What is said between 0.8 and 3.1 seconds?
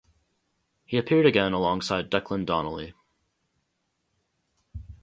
He appeared again alongside Declan Donnelly.